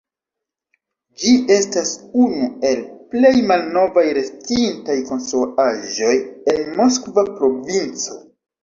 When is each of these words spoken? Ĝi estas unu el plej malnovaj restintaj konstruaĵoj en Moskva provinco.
Ĝi 1.23 1.33
estas 1.55 1.91
unu 2.23 2.47
el 2.71 2.81
plej 3.13 3.35
malnovaj 3.53 4.07
restintaj 4.21 4.97
konstruaĵoj 5.13 6.13
en 6.57 6.67
Moskva 6.83 7.31
provinco. 7.39 8.23